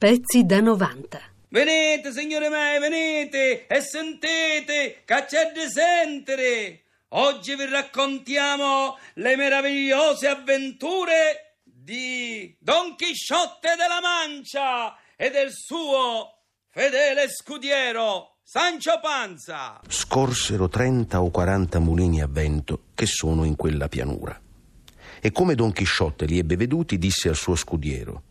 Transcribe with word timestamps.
Pezzi 0.00 0.46
da 0.46 0.60
90. 0.60 1.20
Venite, 1.50 2.10
signore 2.10 2.48
miei, 2.48 2.80
venite 2.80 3.66
e 3.66 3.82
sentite 3.82 5.02
che 5.04 5.24
c'è 5.28 5.52
di 5.52 5.68
sentire. 5.70 6.84
Oggi 7.08 7.54
vi 7.54 7.66
raccontiamo 7.66 8.96
le 9.16 9.36
meravigliose 9.36 10.26
avventure 10.26 11.56
di 11.64 12.56
Don 12.58 12.96
Chisciotte 12.96 13.74
della 13.76 14.00
Mancia 14.00 14.96
e 15.16 15.28
del 15.28 15.50
suo 15.52 16.44
fedele 16.70 17.28
scudiero 17.28 18.36
Sancio 18.42 18.98
Panza. 19.02 19.80
Scorsero 19.86 20.70
30 20.70 21.20
o 21.20 21.28
40 21.28 21.78
mulini 21.78 22.22
a 22.22 22.26
vento 22.26 22.84
che 22.94 23.04
sono 23.04 23.44
in 23.44 23.54
quella 23.54 23.88
pianura. 23.88 24.40
E 25.20 25.30
come 25.30 25.54
Don 25.54 25.72
Chisciotte 25.72 26.24
li 26.24 26.38
ebbe 26.38 26.56
veduti, 26.56 26.96
disse 26.96 27.28
al 27.28 27.36
suo 27.36 27.54
scudiero: 27.54 28.22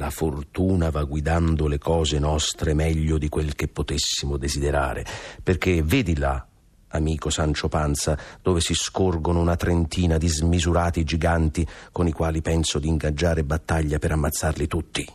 La 0.00 0.08
fortuna 0.08 0.88
va 0.88 1.04
guidando 1.04 1.68
le 1.68 1.76
cose 1.76 2.18
nostre 2.18 2.72
meglio 2.72 3.18
di 3.18 3.28
quel 3.28 3.54
che 3.54 3.68
potessimo 3.68 4.38
desiderare, 4.38 5.04
perché 5.42 5.82
vedi 5.82 6.16
là, 6.16 6.42
amico 6.88 7.28
Sancio 7.28 7.68
Panza, 7.68 8.18
dove 8.40 8.62
si 8.62 8.72
scorgono 8.72 9.40
una 9.40 9.56
trentina 9.56 10.16
di 10.16 10.26
smisurati 10.26 11.04
giganti 11.04 11.66
con 11.92 12.08
i 12.08 12.12
quali 12.12 12.40
penso 12.40 12.78
di 12.78 12.88
ingaggiare 12.88 13.44
battaglia 13.44 13.98
per 13.98 14.12
ammazzarli 14.12 14.66
tutti. 14.66 15.06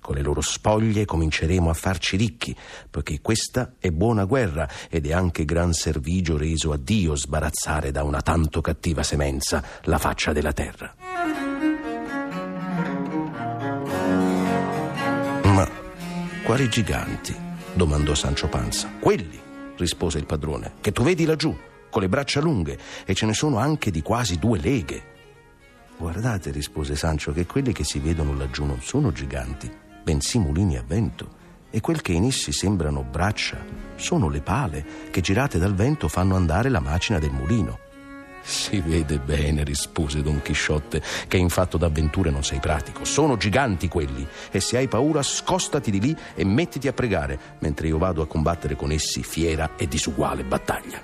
Con 0.00 0.14
le 0.14 0.22
loro 0.22 0.42
spoglie 0.42 1.04
cominceremo 1.04 1.68
a 1.68 1.74
farci 1.74 2.16
ricchi, 2.16 2.54
poiché 2.88 3.20
questa 3.20 3.74
è 3.80 3.90
buona 3.90 4.26
guerra 4.26 4.68
ed 4.88 5.08
è 5.08 5.12
anche 5.12 5.44
gran 5.44 5.72
servigio 5.72 6.36
reso 6.36 6.70
a 6.70 6.76
Dio 6.76 7.16
sbarazzare 7.16 7.90
da 7.90 8.04
una 8.04 8.20
tanto 8.20 8.60
cattiva 8.60 9.02
semenza 9.02 9.60
la 9.82 9.98
faccia 9.98 10.32
della 10.32 10.52
terra. 10.52 10.94
Quali 16.48 16.70
giganti? 16.70 17.36
domandò 17.74 18.14
Sancio 18.14 18.48
Panza. 18.48 18.90
Quelli, 18.98 19.38
rispose 19.76 20.16
il 20.16 20.24
padrone, 20.24 20.76
che 20.80 20.92
tu 20.92 21.02
vedi 21.02 21.26
laggiù, 21.26 21.54
con 21.90 22.00
le 22.00 22.08
braccia 22.08 22.40
lunghe, 22.40 22.78
e 23.04 23.12
ce 23.12 23.26
ne 23.26 23.34
sono 23.34 23.58
anche 23.58 23.90
di 23.90 24.00
quasi 24.00 24.38
due 24.38 24.58
leghe. 24.58 25.02
Guardate, 25.98 26.50
rispose 26.50 26.96
Sancio, 26.96 27.34
che 27.34 27.44
quelli 27.44 27.74
che 27.74 27.84
si 27.84 27.98
vedono 27.98 28.34
laggiù 28.34 28.64
non 28.64 28.80
sono 28.80 29.12
giganti, 29.12 29.70
bensì 30.02 30.38
mulini 30.38 30.78
a 30.78 30.84
vento, 30.86 31.28
e 31.68 31.82
quel 31.82 32.00
che 32.00 32.12
in 32.12 32.24
essi 32.24 32.50
sembrano 32.50 33.02
braccia 33.02 33.62
sono 33.96 34.30
le 34.30 34.40
pale 34.40 34.86
che 35.10 35.20
girate 35.20 35.58
dal 35.58 35.74
vento 35.74 36.08
fanno 36.08 36.34
andare 36.34 36.70
la 36.70 36.80
macina 36.80 37.18
del 37.18 37.30
mulino. 37.30 37.87
Si 38.48 38.80
vede 38.80 39.18
bene, 39.18 39.62
rispose 39.62 40.22
Don 40.22 40.40
Chisciotte, 40.40 41.02
che 41.28 41.36
in 41.36 41.50
fatto 41.50 41.76
d'avventure 41.76 42.30
non 42.30 42.42
sei 42.42 42.60
pratico. 42.60 43.04
Sono 43.04 43.36
giganti 43.36 43.88
quelli, 43.88 44.26
e 44.50 44.60
se 44.60 44.78
hai 44.78 44.88
paura 44.88 45.22
scostati 45.22 45.90
di 45.90 46.00
lì 46.00 46.16
e 46.34 46.46
mettiti 46.46 46.88
a 46.88 46.94
pregare, 46.94 47.38
mentre 47.58 47.88
io 47.88 47.98
vado 47.98 48.22
a 48.22 48.26
combattere 48.26 48.74
con 48.74 48.90
essi 48.90 49.22
fiera 49.22 49.72
e 49.76 49.86
disuguale 49.86 50.44
battaglia. 50.44 50.98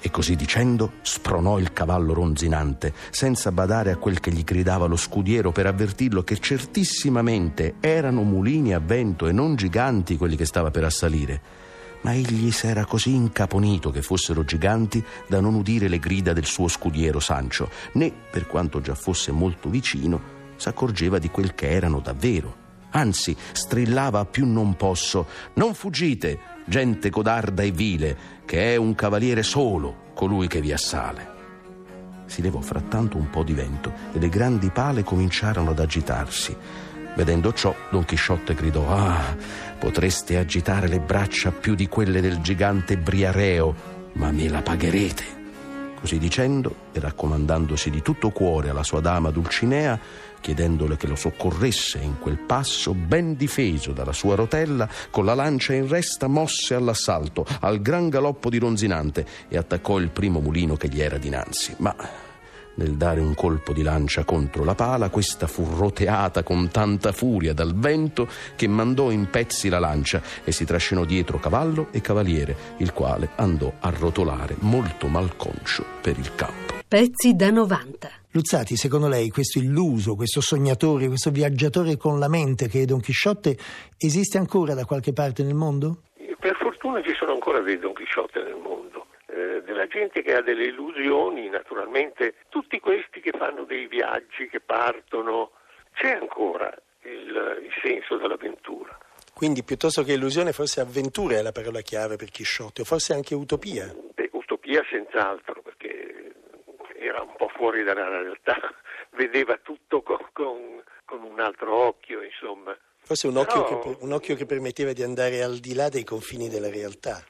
E 0.00 0.10
così 0.12 0.36
dicendo 0.36 0.92
spronò 1.02 1.58
il 1.58 1.72
cavallo 1.72 2.14
ronzinante, 2.14 2.94
senza 3.10 3.50
badare 3.50 3.90
a 3.90 3.96
quel 3.96 4.20
che 4.20 4.30
gli 4.30 4.44
gridava 4.44 4.86
lo 4.86 4.96
scudiero 4.96 5.50
per 5.50 5.66
avvertirlo 5.66 6.22
che 6.22 6.38
certissimamente 6.38 7.74
erano 7.80 8.22
mulini 8.22 8.72
a 8.72 8.78
vento 8.78 9.26
e 9.26 9.32
non 9.32 9.56
giganti 9.56 10.16
quelli 10.16 10.36
che 10.36 10.46
stava 10.46 10.70
per 10.70 10.84
assalire 10.84 11.64
ma 12.06 12.14
egli 12.14 12.52
s'era 12.52 12.84
così 12.84 13.12
incaponito 13.14 13.90
che 13.90 14.00
fossero 14.00 14.44
giganti 14.44 15.04
da 15.26 15.40
non 15.40 15.56
udire 15.56 15.88
le 15.88 15.98
grida 15.98 16.32
del 16.32 16.44
suo 16.44 16.68
scudiero 16.68 17.18
Sancio, 17.18 17.68
né, 17.94 18.12
per 18.30 18.46
quanto 18.46 18.80
già 18.80 18.94
fosse 18.94 19.32
molto 19.32 19.68
vicino, 19.68 20.20
s'accorgeva 20.54 21.18
di 21.18 21.30
quel 21.30 21.56
che 21.56 21.68
erano 21.68 21.98
davvero. 21.98 22.64
Anzi, 22.90 23.36
strillava 23.50 24.20
a 24.20 24.24
più 24.24 24.46
non 24.46 24.76
posso: 24.76 25.26
Non 25.54 25.74
fuggite, 25.74 26.38
gente 26.66 27.10
codarda 27.10 27.64
e 27.64 27.72
vile, 27.72 28.16
che 28.44 28.72
è 28.72 28.76
un 28.76 28.94
cavaliere 28.94 29.42
solo 29.42 30.12
colui 30.14 30.46
che 30.46 30.60
vi 30.60 30.72
assale. 30.72 31.34
Si 32.26 32.40
levò 32.40 32.60
frattanto 32.60 33.16
un 33.16 33.30
po' 33.30 33.42
di 33.42 33.52
vento 33.52 33.92
e 34.12 34.20
le 34.20 34.28
grandi 34.28 34.70
pale 34.70 35.02
cominciarono 35.02 35.70
ad 35.70 35.80
agitarsi. 35.80 36.56
Vedendo 37.16 37.54
ciò, 37.54 37.74
Don 37.90 38.04
Chisciotte 38.04 38.54
gridò: 38.54 38.90
Ah, 38.90 39.34
potreste 39.78 40.36
agitare 40.36 40.86
le 40.86 41.00
braccia 41.00 41.50
più 41.50 41.74
di 41.74 41.88
quelle 41.88 42.20
del 42.20 42.40
gigante 42.40 42.98
Briareo, 42.98 43.74
ma 44.12 44.30
me 44.30 44.48
la 44.50 44.60
pagherete. 44.60 45.34
Così 45.98 46.18
dicendo, 46.18 46.74
e 46.92 47.00
raccomandandosi 47.00 47.88
di 47.88 48.02
tutto 48.02 48.30
cuore 48.30 48.68
alla 48.68 48.82
sua 48.82 49.00
dama 49.00 49.30
Dulcinea, 49.30 49.98
chiedendole 50.42 50.98
che 50.98 51.06
lo 51.06 51.16
soccorresse 51.16 51.98
in 51.98 52.18
quel 52.20 52.36
passo 52.36 52.92
ben 52.92 53.34
difeso 53.34 53.92
dalla 53.92 54.12
sua 54.12 54.34
rotella, 54.34 54.86
con 55.10 55.24
la 55.24 55.34
lancia 55.34 55.72
in 55.72 55.88
resta 55.88 56.26
mosse 56.26 56.74
all'assalto, 56.74 57.46
al 57.60 57.80
gran 57.80 58.10
galoppo 58.10 58.50
di 58.50 58.58
Ronzinante, 58.58 59.26
e 59.48 59.56
attaccò 59.56 59.98
il 59.98 60.10
primo 60.10 60.40
mulino 60.40 60.76
che 60.76 60.88
gli 60.88 61.00
era 61.00 61.16
dinanzi. 61.16 61.74
Ma 61.78 61.96
nel 62.76 62.94
dare 62.96 63.20
un 63.20 63.34
colpo 63.34 63.72
di 63.72 63.82
lancia 63.82 64.24
contro 64.24 64.64
la 64.64 64.74
pala, 64.74 65.10
questa 65.10 65.46
fu 65.46 65.66
roteata 65.76 66.42
con 66.42 66.70
tanta 66.70 67.12
furia 67.12 67.52
dal 67.52 67.74
vento 67.74 68.28
che 68.56 68.68
mandò 68.68 69.10
in 69.10 69.28
pezzi 69.30 69.68
la 69.68 69.78
lancia 69.78 70.22
e 70.44 70.52
si 70.52 70.64
trascinò 70.64 71.04
dietro 71.04 71.38
cavallo 71.38 71.88
e 71.90 72.00
cavaliere, 72.00 72.56
il 72.78 72.92
quale 72.92 73.30
andò 73.36 73.72
a 73.80 73.90
rotolare 73.90 74.56
molto 74.60 75.06
malconcio 75.08 75.84
per 76.00 76.18
il 76.18 76.34
campo. 76.34 76.74
Pezzi 76.88 77.34
da 77.34 77.50
90. 77.50 78.08
Luzzati, 78.30 78.76
secondo 78.76 79.08
lei 79.08 79.28
questo 79.30 79.58
illuso, 79.58 80.14
questo 80.14 80.40
sognatore, 80.40 81.08
questo 81.08 81.30
viaggiatore 81.30 81.96
con 81.96 82.18
la 82.18 82.28
mente 82.28 82.68
che 82.68 82.82
è 82.82 82.84
Don 82.84 83.00
Chisciotte 83.00 83.56
esiste 83.98 84.38
ancora 84.38 84.74
da 84.74 84.84
qualche 84.84 85.12
parte 85.12 85.42
nel 85.42 85.54
mondo? 85.54 86.02
Per 86.38 86.56
fortuna 86.60 87.02
ci 87.02 87.14
sono 87.18 87.32
ancora 87.32 87.60
dei 87.60 87.78
Don 87.78 87.94
Chisciotte 87.94 88.42
nel 88.42 88.60
mondo 88.62 88.95
della 89.76 89.86
gente 89.86 90.22
che 90.22 90.34
ha 90.34 90.40
delle 90.40 90.64
illusioni, 90.64 91.50
naturalmente 91.50 92.36
tutti 92.48 92.80
questi 92.80 93.20
che 93.20 93.32
fanno 93.36 93.64
dei 93.64 93.86
viaggi, 93.86 94.48
che 94.48 94.60
partono, 94.60 95.50
c'è 95.92 96.12
ancora 96.12 96.74
il, 97.02 97.60
il 97.62 97.72
senso 97.82 98.16
dell'avventura. 98.16 98.98
Quindi 99.34 99.62
piuttosto 99.64 100.02
che 100.02 100.14
illusione 100.14 100.52
forse 100.52 100.80
avventura 100.80 101.36
è 101.36 101.42
la 101.42 101.52
parola 101.52 101.82
chiave 101.82 102.16
per 102.16 102.30
Chisciotte, 102.30 102.80
o 102.80 102.84
forse 102.84 103.12
anche 103.12 103.34
utopia. 103.34 103.94
Beh, 104.14 104.30
utopia 104.32 104.82
senz'altro, 104.88 105.60
perché 105.60 106.32
era 106.98 107.20
un 107.20 107.34
po' 107.36 107.48
fuori 107.48 107.84
dalla 107.84 108.08
realtà, 108.08 108.56
vedeva 109.12 109.58
tutto 109.62 110.00
con, 110.00 110.26
con, 110.32 110.82
con 111.04 111.22
un 111.22 111.38
altro 111.38 111.74
occhio, 111.74 112.22
insomma. 112.22 112.74
Forse 113.02 113.26
un 113.26 113.36
occhio, 113.36 113.62
Però, 113.62 113.80
che, 113.80 113.96
un 114.00 114.12
occhio 114.12 114.36
che 114.36 114.46
permetteva 114.46 114.94
di 114.94 115.02
andare 115.02 115.42
al 115.42 115.58
di 115.58 115.74
là 115.74 115.90
dei 115.90 116.02
confini 116.02 116.48
della 116.48 116.70
realtà. 116.70 117.22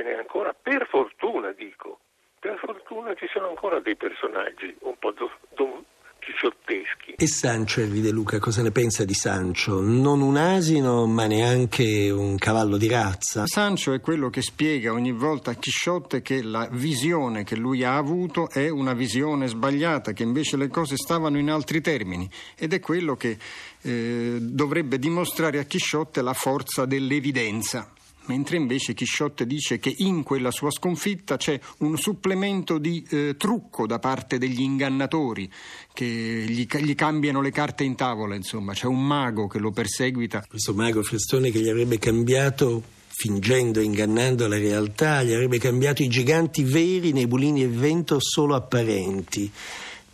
Ce 0.00 0.06
n'è 0.06 0.14
ancora, 0.14 0.54
per 0.54 0.86
fortuna 0.88 1.52
dico, 1.52 1.98
per 2.38 2.58
fortuna 2.64 3.12
ci 3.16 3.26
sono 3.30 3.48
ancora 3.48 3.80
dei 3.80 3.96
personaggi 3.96 4.74
un 4.80 4.96
po' 4.98 5.10
do, 5.10 5.30
don 5.54 5.84
chisciotteschi. 6.20 7.16
E 7.18 7.26
Sancio, 7.26 7.82
Elvi 7.82 8.00
De 8.00 8.10
Luca, 8.10 8.38
cosa 8.38 8.62
ne 8.62 8.70
pensa 8.70 9.04
di 9.04 9.12
Sancio? 9.12 9.82
Non 9.82 10.22
un 10.22 10.38
asino, 10.38 11.04
ma 11.04 11.26
neanche 11.26 12.08
un 12.08 12.38
cavallo 12.38 12.78
di 12.78 12.88
razza. 12.88 13.42
Sancio 13.44 13.92
è 13.92 14.00
quello 14.00 14.30
che 14.30 14.40
spiega 14.40 14.90
ogni 14.90 15.12
volta 15.12 15.50
a 15.50 15.54
Chisciotte 15.56 16.22
che 16.22 16.42
la 16.42 16.66
visione 16.70 17.44
che 17.44 17.56
lui 17.56 17.84
ha 17.84 17.96
avuto 17.96 18.48
è 18.48 18.70
una 18.70 18.94
visione 18.94 19.48
sbagliata, 19.48 20.12
che 20.12 20.22
invece 20.22 20.56
le 20.56 20.68
cose 20.68 20.96
stavano 20.96 21.36
in 21.36 21.50
altri 21.50 21.82
termini 21.82 22.26
ed 22.56 22.72
è 22.72 22.80
quello 22.80 23.16
che 23.16 23.36
eh, 23.82 24.38
dovrebbe 24.40 24.98
dimostrare 24.98 25.58
a 25.58 25.64
Chisciotte 25.64 26.22
la 26.22 26.32
forza 26.32 26.86
dell'evidenza 26.86 27.92
mentre 28.26 28.56
invece 28.56 28.94
Chisciotte 28.94 29.46
dice 29.46 29.78
che 29.78 29.94
in 29.98 30.22
quella 30.22 30.50
sua 30.50 30.70
sconfitta 30.70 31.36
c'è 31.36 31.58
un 31.78 31.96
supplemento 31.96 32.78
di 32.78 33.04
eh, 33.10 33.34
trucco 33.36 33.86
da 33.86 33.98
parte 33.98 34.38
degli 34.38 34.60
ingannatori 34.60 35.50
che 35.92 36.04
gli, 36.04 36.66
gli, 36.66 36.94
cambiano 36.94 37.40
le 37.40 37.50
carte 37.50 37.84
in 37.84 37.96
tavola, 37.96 38.34
insomma, 38.34 38.72
c'è 38.72 38.86
un 38.86 39.04
mago 39.04 39.46
che 39.46 39.58
lo 39.58 39.70
perseguita. 39.70 40.44
Questo 40.48 40.74
mago 40.74 41.02
Frestone 41.02 41.50
che 41.50 41.60
gli 41.60 41.68
avrebbe 41.68 41.98
cambiato 41.98 42.82
fingendo 43.20 43.80
e 43.80 43.84
ingannando 43.84 44.48
la 44.48 44.56
realtà, 44.56 45.22
gli 45.22 45.32
avrebbe 45.32 45.58
cambiato 45.58 46.02
i 46.02 46.08
giganti 46.08 46.62
veri 46.62 47.12
nei 47.12 47.26
bulini 47.26 47.62
e 47.62 47.68
vento 47.68 48.18
solo 48.18 48.54
apparenti. 48.54 49.50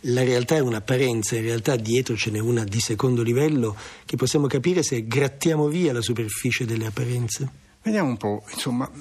La 0.01 0.23
realtà 0.23 0.55
è 0.55 0.59
un'apparenza, 0.59 1.35
in 1.35 1.43
realtà 1.43 1.75
dietro 1.75 2.15
ce 2.15 2.31
n'è 2.31 2.39
una 2.39 2.63
di 2.63 2.79
secondo 2.79 3.23
livello 3.23 3.75
che 4.05 4.17
possiamo 4.17 4.47
capire 4.47 4.83
se 4.83 5.07
grattiamo 5.07 5.67
via 5.67 5.93
la 5.93 6.01
superficie 6.01 6.65
delle 6.65 6.85
apparenze. 6.85 7.66
Vediamo 7.87 8.09
un 8.09 8.17
po', 8.17 8.43
insomma, 8.51 8.91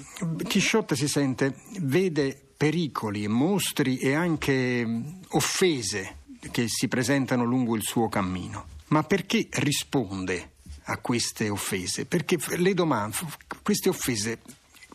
Chisciotte 0.47 0.95
si 0.95 1.09
sente, 1.09 1.57
vede 1.81 2.41
pericoli, 2.57 3.27
mostri 3.27 3.99
e 3.99 4.15
anche 4.15 5.03
offese 5.31 6.19
che 6.53 6.67
si 6.69 6.87
presentano 6.87 7.43
lungo 7.43 7.75
il 7.75 7.83
suo 7.83 8.09
cammino. 8.09 8.67
Ma 8.89 9.03
perché 9.03 9.49
risponde 9.51 10.53
a 10.85 10.99
queste 10.99 11.49
offese? 11.49 12.07
Perché 12.07 12.39
le 12.59 12.75
domande, 12.75 13.17
queste 13.65 13.89
offese 13.89 14.39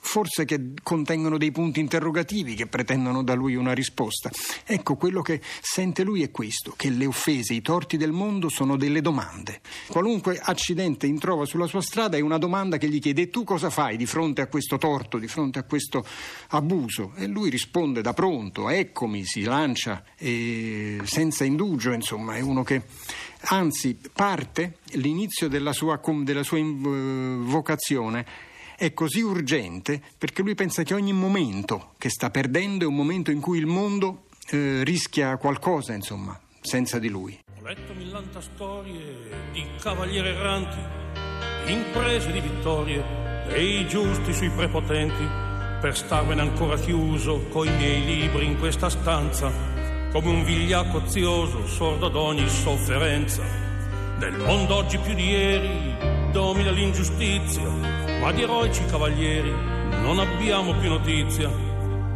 forse 0.03 0.45
che 0.45 0.73
contengono 0.81 1.37
dei 1.37 1.51
punti 1.51 1.79
interrogativi 1.79 2.55
che 2.55 2.65
pretendono 2.65 3.23
da 3.23 3.35
lui 3.35 3.55
una 3.55 3.73
risposta. 3.73 4.31
Ecco, 4.65 4.95
quello 4.95 5.21
che 5.21 5.39
sente 5.61 6.03
lui 6.03 6.23
è 6.23 6.31
questo, 6.31 6.73
che 6.75 6.89
le 6.89 7.05
offese, 7.05 7.53
i 7.53 7.61
torti 7.61 7.97
del 7.97 8.11
mondo 8.11 8.49
sono 8.49 8.77
delle 8.77 9.01
domande. 9.01 9.61
Qualunque 9.87 10.39
accidente 10.41 11.05
introva 11.05 11.45
sulla 11.45 11.67
sua 11.67 11.81
strada 11.81 12.17
è 12.17 12.19
una 12.19 12.39
domanda 12.39 12.77
che 12.77 12.89
gli 12.89 12.99
chiede 12.99 13.29
tu 13.29 13.43
cosa 13.43 13.69
fai 13.69 13.95
di 13.95 14.07
fronte 14.07 14.41
a 14.41 14.47
questo 14.47 14.77
torto, 14.77 15.19
di 15.19 15.27
fronte 15.27 15.59
a 15.59 15.63
questo 15.63 16.03
abuso? 16.49 17.13
E 17.15 17.27
lui 17.27 17.49
risponde 17.49 18.01
da 18.01 18.13
pronto, 18.13 18.69
eccomi, 18.69 19.23
si 19.23 19.43
lancia 19.43 20.03
senza 20.17 21.43
indugio, 21.43 21.91
insomma, 21.91 22.35
è 22.35 22.41
uno 22.41 22.63
che 22.63 22.83
anzi 23.45 23.97
parte 24.11 24.77
l'inizio 24.93 25.47
della 25.47 25.73
sua, 25.73 26.01
della 26.23 26.43
sua 26.43 26.59
vocazione 26.63 28.49
è 28.81 28.95
così 28.95 29.21
urgente 29.21 30.01
perché 30.17 30.41
lui 30.41 30.55
pensa 30.55 30.81
che 30.81 30.95
ogni 30.95 31.13
momento 31.13 31.93
che 31.99 32.09
sta 32.09 32.31
perdendo 32.31 32.83
è 32.83 32.87
un 32.87 32.95
momento 32.95 33.29
in 33.29 33.39
cui 33.39 33.59
il 33.59 33.67
mondo 33.67 34.23
eh, 34.49 34.83
rischia 34.83 35.37
qualcosa, 35.37 35.93
insomma, 35.93 36.39
senza 36.59 36.97
di 36.97 37.07
lui. 37.07 37.39
Ho 37.59 37.63
letto 37.63 37.93
millanta 37.93 38.41
storie 38.41 39.51
di 39.51 39.63
cavalieri 39.79 40.29
erranti, 40.29 40.79
imprese 41.71 42.31
di 42.31 42.39
vittorie, 42.39 43.03
dei 43.49 43.87
giusti 43.87 44.33
sui 44.33 44.49
prepotenti, 44.49 45.27
per 45.79 45.95
starmene 45.95 46.41
ancora 46.41 46.75
chiuso 46.75 47.45
coi 47.49 47.69
miei 47.69 48.03
libri 48.03 48.47
in 48.47 48.57
questa 48.57 48.89
stanza, 48.89 49.51
come 50.11 50.27
un 50.27 50.43
vigliacco 50.43 51.03
ozioso, 51.03 51.67
sordo 51.67 52.07
ad 52.07 52.15
ogni 52.15 52.49
sofferenza. 52.49 53.43
Nel 54.17 54.39
mondo 54.39 54.73
oggi 54.73 54.97
più 54.97 55.13
di 55.13 55.29
ieri 55.29 56.31
domina 56.31 56.71
l'ingiustizia 56.71 58.10
ma 58.21 58.31
di 58.31 58.43
eroici 58.43 58.85
cavalieri 58.85 59.51
non 60.03 60.19
abbiamo 60.19 60.73
più 60.75 60.89
notizia. 60.89 61.49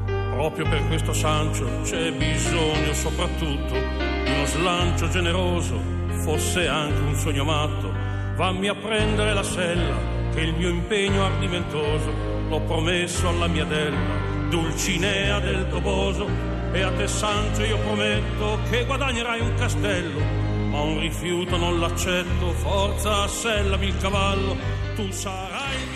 Proprio 0.05 0.69
per 0.69 0.85
questo 0.87 1.13
Sancio 1.13 1.81
c'è 1.83 2.11
bisogno 2.11 2.93
soprattutto 2.93 3.73
di 3.73 4.31
uno 4.31 4.45
slancio 4.45 5.09
generoso, 5.09 5.81
fosse 6.23 6.67
anche 6.67 6.99
un 6.99 7.15
sogno 7.15 7.43
matto. 7.43 7.91
Vammi 8.35 8.67
a 8.67 8.75
prendere 8.75 9.33
la 9.33 9.43
sella, 9.43 9.95
che 10.33 10.41
il 10.41 10.53
mio 10.53 10.69
impegno 10.69 11.25
ardimentoso 11.25 12.11
l'ho 12.49 12.61
promesso 12.61 13.27
alla 13.29 13.47
mia 13.47 13.65
della, 13.65 14.25
Dulcinea 14.49 15.39
del 15.39 15.67
Toboso. 15.69 16.27
E 16.71 16.81
a 16.81 16.91
te 16.91 17.07
Sancio 17.07 17.63
io 17.63 17.77
prometto 17.79 18.59
che 18.69 18.85
guadagnerai 18.85 19.39
un 19.39 19.53
castello, 19.55 20.19
ma 20.75 20.81
un 20.81 20.99
rifiuto 20.99 21.55
non 21.55 21.79
l'accetto, 21.79 22.51
forza 22.51 23.23
assellami 23.23 23.87
il 23.87 23.97
cavallo, 23.97 24.57
tu 24.95 25.09
sarai 25.09 25.93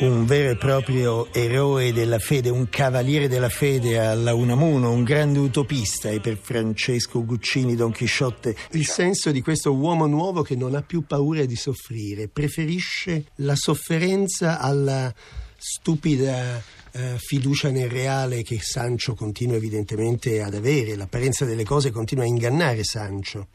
un 0.00 0.26
vero 0.26 0.50
e 0.50 0.56
proprio 0.56 1.32
eroe 1.32 1.92
della 1.92 2.20
fede, 2.20 2.50
un 2.50 2.68
cavaliere 2.68 3.26
della 3.26 3.48
fede 3.48 3.98
alla 3.98 4.32
Unamuno, 4.32 4.92
un 4.92 5.02
grande 5.02 5.40
utopista. 5.40 6.08
E 6.08 6.20
per 6.20 6.38
Francesco 6.40 7.24
Guccini 7.24 7.74
Don 7.74 7.90
Chisciotte 7.90 8.54
il 8.72 8.86
senso 8.86 9.32
di 9.32 9.42
questo 9.42 9.74
uomo 9.74 10.06
nuovo 10.06 10.42
che 10.42 10.54
non 10.54 10.76
ha 10.76 10.82
più 10.82 11.04
paura 11.04 11.44
di 11.46 11.56
soffrire, 11.56 12.28
preferisce 12.28 13.24
la 13.36 13.56
sofferenza 13.56 14.60
alla 14.60 15.12
stupida 15.56 16.62
eh, 16.92 17.16
fiducia 17.18 17.70
nel 17.70 17.90
reale 17.90 18.42
che 18.42 18.60
Sancho 18.60 19.14
continua 19.14 19.56
evidentemente 19.56 20.42
ad 20.42 20.54
avere, 20.54 20.94
l'apparenza 20.94 21.44
delle 21.44 21.64
cose 21.64 21.90
continua 21.90 22.22
a 22.22 22.28
ingannare 22.28 22.84
Sancho. 22.84 23.48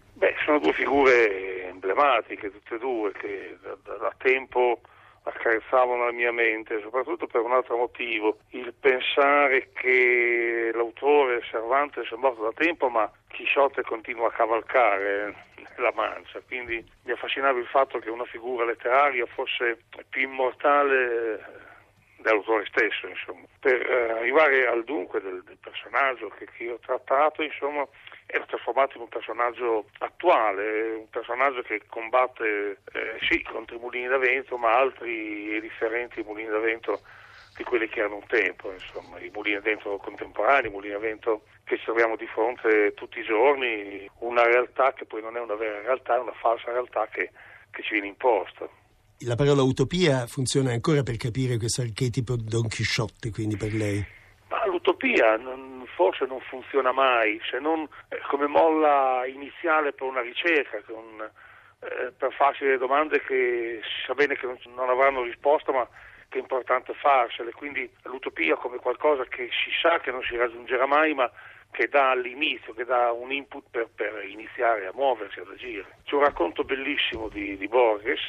Figure 0.94 1.70
emblematiche, 1.70 2.52
tutte 2.52 2.76
e 2.76 2.78
due, 2.78 3.12
che 3.14 3.58
da, 3.64 3.76
da, 3.98 4.14
tempo 4.20 4.80
accarezzavano 5.24 6.06
la 6.06 6.12
mia 6.12 6.32
mente, 6.32 6.82
soprattutto 6.84 7.26
per 7.26 7.42
un 7.42 7.52
altro 7.52 7.78
motivo, 7.78 8.38
il 8.50 8.72
pensare 8.80 9.72
che 9.74 10.70
l'autore 10.72 11.42
Cervantes 11.42 12.12
è 12.12 12.16
morto 12.16 12.44
da 12.44 12.52
tempo, 12.54 12.90
ma 12.90 13.12
Chisciotte 13.30 13.82
continua 13.82 14.28
a 14.28 14.34
cavalcare 14.34 15.34
la 15.78 15.92
mancia, 15.96 16.40
quindi 16.46 16.86
mi 17.06 17.12
affascinava 17.12 17.58
il 17.58 17.66
fatto 17.66 17.98
che 17.98 18.12
una 18.12 18.26
figura 18.26 18.64
letteraria 18.64 19.26
fosse 19.26 19.80
più 20.10 20.22
immortale 20.22 21.72
dell'autore 22.18 22.68
stesso, 22.68 23.08
insomma. 23.08 23.46
Per 23.60 23.82
eh, 23.82 24.12
arrivare 24.12 24.68
al 24.68 24.84
dunque 24.84 25.20
del, 25.22 25.42
del 25.44 25.58
personaggio 25.60 26.28
che, 26.38 26.48
che 26.56 26.70
ho 26.70 26.78
trattato, 26.78 27.42
insomma, 27.42 27.84
era 28.34 28.46
trasformato 28.46 28.98
in 28.98 29.04
un 29.04 29.10
personaggio 29.10 29.86
attuale, 30.00 30.96
un 30.96 31.10
personaggio 31.10 31.62
che 31.62 31.84
combatte 31.88 32.80
eh, 32.92 33.18
sì 33.30 33.44
contro 33.44 33.76
i 33.76 33.80
mulini 33.80 34.08
da 34.08 34.18
vento, 34.18 34.58
ma 34.58 34.74
altri 34.74 35.56
e 35.56 35.62
differenti 35.62 36.24
mulini 36.24 36.50
da 36.50 36.58
vento 36.58 37.00
di 37.56 37.64
quelli 37.64 37.88
che 37.88 38.00
erano 38.00 38.16
un 38.16 38.26
tempo, 38.26 38.72
insomma, 38.72 39.20
i 39.20 39.30
mulini 39.32 39.58
a 39.58 39.62
vento 39.62 39.98
contemporanei, 39.98 40.66
i 40.66 40.74
mulini 40.74 40.96
a 40.96 41.00
vento 41.00 41.44
che 41.64 41.78
ci 41.78 41.84
troviamo 41.84 42.16
di 42.16 42.26
fronte 42.26 42.94
tutti 42.96 43.20
i 43.20 43.24
giorni, 43.24 44.10
una 44.22 44.44
realtà 44.44 44.94
che 44.94 45.06
poi 45.06 45.22
non 45.22 45.38
è 45.38 45.40
una 45.40 45.54
vera 45.54 45.82
realtà, 45.82 46.16
è 46.16 46.20
una 46.20 46.34
falsa 46.34 46.72
realtà 46.72 47.08
che, 47.12 47.30
che 47.70 47.84
ci 47.84 47.92
viene 47.94 48.08
imposta. 48.08 48.68
La 49.20 49.36
parola 49.36 49.62
utopia 49.62 50.26
funziona 50.26 50.72
ancora 50.72 51.04
per 51.04 51.18
capire 51.18 51.58
questo 51.58 51.82
archetipo 51.82 52.36
Don 52.36 52.68
Chisciotte, 52.68 53.30
quindi 53.30 53.58
per 53.58 53.74
lei? 53.74 54.04
Ma 54.54 54.68
l'utopia 54.68 55.40
forse 55.96 56.28
non 56.28 56.40
funziona 56.42 56.92
mai, 56.92 57.42
se 57.50 57.58
non 57.58 57.88
eh, 58.10 58.20
come 58.28 58.46
molla 58.46 59.24
iniziale 59.26 59.94
per 59.94 60.06
una 60.06 60.22
ricerca, 60.22 60.78
eh, 60.78 62.12
per 62.16 62.32
farsi 62.34 62.64
delle 62.64 62.78
domande 62.78 63.20
che 63.24 63.82
si 63.82 64.06
sa 64.06 64.14
bene 64.14 64.36
che 64.36 64.46
non, 64.46 64.90
avranno 64.90 65.24
risposta, 65.24 65.72
ma 65.72 65.88
che 66.30 66.38
è 66.38 66.42
importante 66.42 66.94
farsele. 66.94 67.52
Quindi 67.54 67.92
l'utopia 68.04 68.56
come 68.56 68.78
qualcosa 68.78 69.24
che 69.26 69.50
si 69.50 69.72
sa 69.82 70.00
che 70.00 70.12
non 70.12 70.22
si 70.22 70.38
raggiungerà 70.38 70.86
mai, 70.86 71.16
ma 71.16 71.32
che 71.72 71.88
dà 71.88 72.12
all'inizio, 72.12 72.76
che 72.76 72.86
dà 72.86 73.12
un 73.12 73.32
input 73.32 73.64
per, 73.72 73.90
per 73.96 74.24
iniziare 74.28 74.86
a 74.86 74.92
muoversi, 74.94 75.40
ad 75.40 75.50
agire. 75.50 75.98
C'è 76.04 76.14
un 76.14 76.26
racconto 76.26 76.64
bellissimo 76.64 77.28
di, 77.28 77.58
di 77.58 77.68
Borges 77.68 78.22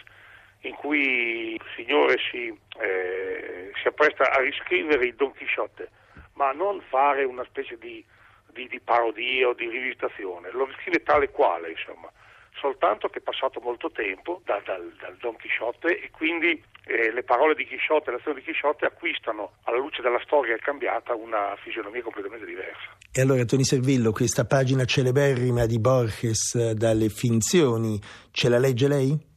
in 0.60 0.74
cui 0.76 1.52
il 1.52 1.64
signore 1.76 2.16
si, 2.30 2.58
eh, 2.80 3.72
si 3.74 3.88
appresta 3.88 4.32
a 4.32 4.40
riscrivere 4.40 5.04
il 5.04 5.14
Don 5.16 5.34
Chisciotte 5.34 5.90
ma 6.34 6.52
non 6.52 6.80
fare 6.88 7.24
una 7.24 7.44
specie 7.44 7.76
di, 7.78 8.04
di, 8.52 8.68
di 8.68 8.80
parodia 8.80 9.48
o 9.48 9.54
di 9.54 9.68
rivisitazione, 9.68 10.50
lo 10.52 10.68
scrive 10.78 11.02
tale 11.02 11.30
quale, 11.30 11.70
insomma, 11.70 12.10
soltanto 12.58 13.08
che 13.08 13.18
è 13.18 13.22
passato 13.22 13.60
molto 13.60 13.90
tempo 13.90 14.40
da, 14.44 14.60
dal, 14.64 14.92
dal, 14.98 15.16
Don 15.16 15.36
Chisciotte 15.36 16.00
e 16.00 16.10
quindi 16.10 16.62
eh, 16.86 17.12
le 17.12 17.22
parole 17.22 17.54
di 17.54 17.66
Chisciotte 17.66 18.10
e 18.10 18.12
l'azione 18.12 18.40
di 18.40 18.44
Chisciotte 18.44 18.86
acquistano, 18.86 19.54
alla 19.64 19.78
luce 19.78 20.02
della 20.02 20.20
storia 20.24 20.56
cambiata, 20.56 21.14
una 21.14 21.56
fisionomia 21.62 22.02
completamente 22.02 22.46
diversa. 22.46 22.96
E 23.12 23.20
allora, 23.20 23.44
Tony 23.44 23.64
Servillo, 23.64 24.12
questa 24.12 24.44
pagina 24.44 24.84
celeberrima 24.84 25.66
di 25.66 25.78
Borges 25.78 26.54
eh, 26.54 26.74
dalle 26.74 27.08
finzioni, 27.08 28.00
ce 28.30 28.48
la 28.48 28.58
legge 28.58 28.88
lei? 28.88 29.32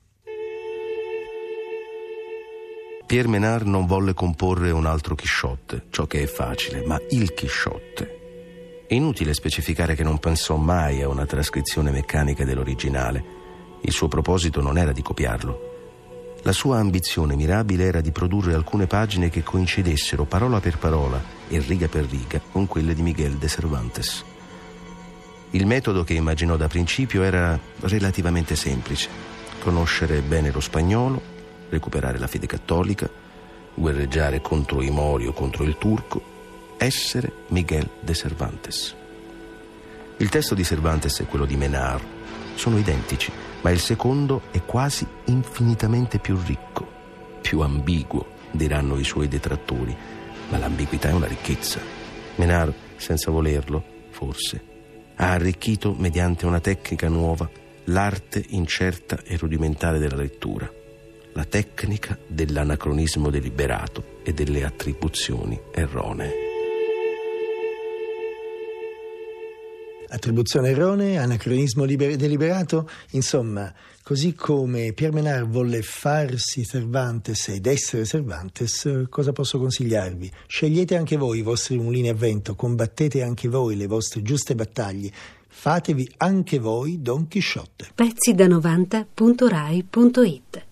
Pierre 3.08 3.30
Menard 3.30 3.66
non 3.66 3.86
volle 3.86 4.14
comporre 4.14 4.70
un 4.70 4.86
altro 4.86 5.16
Chisciotte, 5.16 5.86
ciò 5.92 6.08
che 6.08 6.24
è 6.24 6.26
facile, 6.26 6.84
ma 6.86 7.00
il 7.12 7.34
Chisciotte. 7.34 8.86
È 8.86 8.94
inutile 8.94 9.34
specificare 9.34 9.96
che 9.96 10.04
non 10.04 10.20
pensò 10.20 10.58
mai 10.58 11.02
a 11.02 11.08
una 11.08 11.26
trascrizione 11.26 11.90
meccanica 11.92 12.44
dell'originale. 12.44 13.24
Il 13.84 13.94
suo 13.94 14.10
proposito 14.10 14.60
non 14.60 14.78
era 14.78 14.92
di 14.92 15.02
copiarlo. 15.02 16.36
La 16.42 16.52
sua 16.52 16.80
ambizione 16.80 17.38
mirabile 17.38 17.86
era 17.86 18.02
di 18.02 18.12
produrre 18.12 18.54
alcune 18.54 18.88
pagine 18.88 19.30
che 19.30 19.42
coincidessero 19.42 20.26
parola 20.26 20.60
per 20.60 20.78
parola 20.78 21.24
e 21.48 21.60
riga 21.60 21.88
per 21.88 22.04
riga 22.10 22.42
con 22.52 22.68
quelle 22.68 22.94
di 22.94 23.04
Miguel 23.04 23.38
de 23.38 23.48
Cervantes. 23.48 24.26
Il 25.52 25.66
metodo 25.66 26.04
che 26.04 26.14
immaginò 26.14 26.58
da 26.58 26.68
principio 26.68 27.24
era 27.24 27.58
relativamente 27.80 28.58
semplice. 28.58 29.08
Conoscere 29.62 30.20
bene 30.20 30.52
lo 30.52 30.60
spagnolo, 30.60 31.36
recuperare 31.70 32.18
la 32.18 32.28
fede 32.28 32.48
cattolica, 32.48 33.10
guerreggiare 33.74 34.42
contro 34.42 34.82
i 34.82 34.90
Mori 34.90 35.28
o 35.28 35.34
contro 35.34 35.64
il 35.64 35.78
turco, 35.78 36.36
essere 36.78 37.32
Miguel 37.48 37.88
de 38.00 38.14
Cervantes. 38.14 38.96
Il 40.18 40.30
testo 40.30 40.56
di 40.56 40.64
Cervantes 40.64 41.20
e 41.20 41.26
quello 41.26 41.46
di 41.46 41.56
Menard 41.56 42.04
sono 42.56 42.78
identici, 42.78 43.32
ma 43.62 43.70
il 43.70 43.80
secondo 43.80 44.44
è 44.52 44.64
quasi 44.64 45.06
infinitamente 45.26 46.18
più 46.18 46.40
ricco, 46.44 46.88
più 47.42 47.60
ambiguo, 47.62 48.36
diranno 48.52 48.98
i 48.98 49.04
suoi 49.04 49.28
detrattori, 49.28 49.96
ma 50.50 50.58
l'ambiguità 50.58 51.10
è 51.10 51.14
una 51.14 51.28
ricchezza. 51.28 51.80
Menard, 52.36 52.74
senza 52.96 53.30
volerlo, 53.30 53.84
forse, 54.10 54.64
ha 55.16 55.32
arricchito 55.32 55.94
mediante 55.94 56.46
una 56.46 56.60
tecnica 56.60 57.08
nuova 57.10 57.50
l'arte 57.86 58.44
incerta 58.50 59.22
e 59.24 59.38
rudimentale 59.38 60.00
della 60.00 60.16
lettura 60.16 60.77
la 61.38 61.46
tecnica 61.46 62.18
dell'anacronismo 62.26 63.30
deliberato 63.30 64.22
e 64.24 64.34
delle 64.34 64.66
attribuzioni 64.66 65.62
erronee. 65.72 66.32
Attribuzione 70.10 70.70
erronea, 70.70 71.22
anacronismo 71.22 71.84
liber- 71.84 72.16
deliberato, 72.16 72.90
insomma, 73.12 73.72
così 74.02 74.34
come 74.34 74.94
Pierre 74.94 75.14
Menard 75.14 75.48
volle 75.48 75.84
farsi 75.84 76.66
Cervantes 76.66 77.50
ed 77.50 77.68
essere 77.68 78.06
Cervantes, 78.06 79.06
cosa 79.08 79.32
posso 79.32 79.60
consigliarvi? 79.60 80.32
Scegliete 80.48 80.96
anche 80.96 81.18
voi 81.18 81.38
i 81.38 81.44
vostri 81.44 81.78
mulini 81.78 82.10
a 82.10 82.16
vento, 82.16 82.56
combattete 82.56 83.22
anche 83.22 83.48
voi 83.48 83.76
le 83.76 83.86
vostre 83.86 84.24
giuste 84.24 84.56
battaglie, 84.56 85.12
fatevi 85.48 86.14
anche 86.18 86.58
voi 86.58 87.00
Don 87.00 87.28
Chisciotte. 87.28 87.90
Pezzi 87.94 88.34
da 88.34 88.48
90.rai.it 88.48 90.66